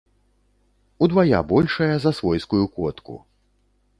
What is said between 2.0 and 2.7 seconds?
свойскую